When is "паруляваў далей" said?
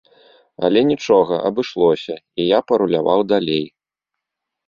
2.71-3.65